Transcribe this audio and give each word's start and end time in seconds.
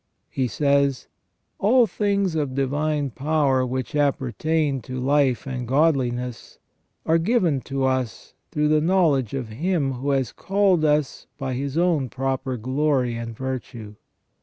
He 0.31 0.47
says:" 0.47 1.05
All 1.59 1.85
things 1.85 2.33
of 2.33 2.55
divine 2.55 3.11
power 3.11 3.63
which 3.67 3.95
appertain 3.95 4.81
to 4.81 4.99
life 4.99 5.45
and 5.45 5.67
godliness, 5.67 6.57
are 7.05 7.19
given 7.19 7.61
to 7.69 7.83
us 7.83 8.33
through 8.49 8.69
the 8.69 8.81
knowledge 8.81 9.35
of 9.35 9.49
Him 9.49 9.91
who 9.93 10.09
has 10.09 10.31
called 10.31 10.83
us 10.83 11.27
by 11.37 11.53
His 11.53 11.77
own 11.77 12.09
l)roper 12.09 12.59
glory 12.59 13.15
and 13.15 13.37
virtue. 13.37 13.93